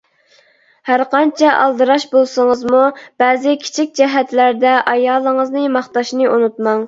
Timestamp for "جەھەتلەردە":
4.01-4.73